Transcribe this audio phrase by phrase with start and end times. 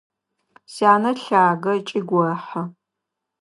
[0.73, 2.61] Сянэ лъагэ ыкӏи гохьы.